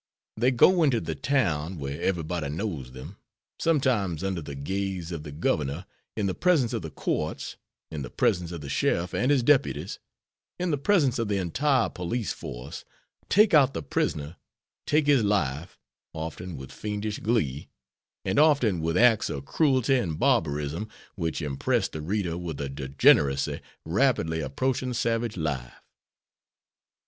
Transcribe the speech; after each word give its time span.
They 0.35 0.49
go 0.49 0.81
into 0.81 0.99
the 0.99 1.13
town 1.13 1.77
where 1.77 2.01
everybody 2.01 2.49
knows 2.49 2.93
them, 2.93 3.17
sometimes 3.59 4.23
under 4.23 4.41
the 4.41 4.55
gaze 4.55 5.11
of 5.11 5.21
the 5.21 5.31
governor, 5.31 5.85
in 6.17 6.25
the 6.25 6.33
presence 6.33 6.73
of 6.73 6.81
the 6.81 6.89
courts, 6.89 7.55
in 7.91 8.01
the 8.01 8.09
presence 8.09 8.51
of 8.51 8.61
the 8.61 8.67
sheriff 8.69 9.13
and 9.13 9.29
his 9.29 9.43
deputies, 9.43 9.99
in 10.57 10.71
the 10.71 10.77
presence 10.79 11.19
of 11.19 11.27
the 11.27 11.37
entire 11.37 11.87
police 11.89 12.33
force, 12.33 12.83
take 13.29 13.53
out 13.53 13.75
the 13.75 13.83
prisoner, 13.83 14.37
take 14.87 15.05
his 15.05 15.23
life, 15.23 15.77
often 16.13 16.57
with 16.57 16.71
fiendish 16.71 17.19
glee, 17.19 17.69
and 18.25 18.39
often 18.39 18.81
with 18.81 18.97
acts 18.97 19.29
of 19.29 19.45
cruelty 19.45 19.97
and 19.97 20.17
barbarism 20.17 20.89
which 21.13 21.43
impress 21.43 21.87
the 21.87 22.01
reader 22.01 22.35
with 22.39 22.59
a 22.59 22.69
degeneracy 22.69 23.61
rapidly 23.85 24.39
approaching 24.39 24.93
savage 24.93 25.37
life. 25.37 25.83